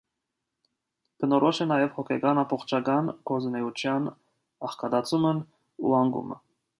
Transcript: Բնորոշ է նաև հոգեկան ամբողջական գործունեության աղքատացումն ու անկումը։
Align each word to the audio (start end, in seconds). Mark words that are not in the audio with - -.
Բնորոշ 1.23 1.59
է 1.65 1.67
նաև 1.71 1.91
հոգեկան 1.97 2.41
ամբողջական 2.45 3.11
գործունեության 3.31 4.07
աղքատացումն 4.69 5.43
ու 5.91 5.97
անկումը։ 6.03 6.41